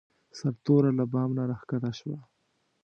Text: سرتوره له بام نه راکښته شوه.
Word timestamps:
سرتوره 0.37 0.91
له 0.99 1.05
بام 1.11 1.29
نه 1.37 1.43
راکښته 1.49 1.91
شوه. 1.99 2.19